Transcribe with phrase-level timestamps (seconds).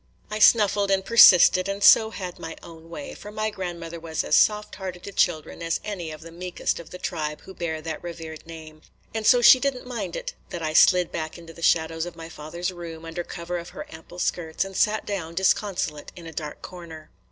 [0.31, 4.35] I snuffled and persisted, and so had my own way, for my grandmother was as
[4.35, 8.01] soft hearted to children as any of the meekest of the tribe who bear that
[8.03, 8.81] revered name;
[9.13, 12.15] and so she did n't mind it that I slid back into the shadows of
[12.15, 16.33] my father's room, under cover of her ample skirts, and sat down disconsolate in a
[16.33, 17.11] dark corner.